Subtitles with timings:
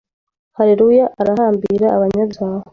[0.57, 2.65] Haleluya arahambira abanyabyaha